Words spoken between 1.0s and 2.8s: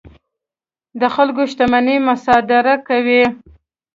خلکو شتمنۍ مصادره